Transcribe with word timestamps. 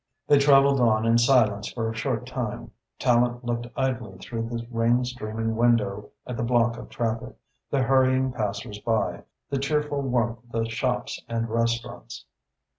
They 0.27 0.39
travelled 0.39 0.79
on 0.79 1.05
in 1.05 1.19
silence 1.19 1.71
for 1.71 1.87
a 1.87 1.93
short 1.95 2.25
time. 2.25 2.71
Tallente 2.99 3.43
looked 3.43 3.67
idly 3.77 4.17
through 4.17 4.49
the 4.49 4.65
rain 4.71 5.05
streaming 5.05 5.55
window 5.55 6.09
at 6.25 6.37
the 6.37 6.43
block 6.43 6.75
of 6.77 6.89
traffic, 6.89 7.35
the 7.69 7.83
hurrying 7.83 8.31
passers 8.31 8.79
by, 8.79 9.25
the 9.51 9.59
cheerful 9.59 10.01
warmth 10.01 10.39
of 10.43 10.51
the 10.63 10.67
shops 10.71 11.21
and 11.29 11.47
restaurants. 11.51 12.25